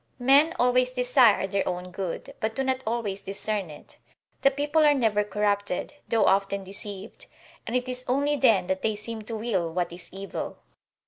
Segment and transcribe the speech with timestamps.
[0.17, 3.97] Men always desire their own good, but do not always discern it;
[4.41, 7.27] the people are never corrupted, though often deceived,
[7.67, 10.57] and it is only then that they seem to will what is evil.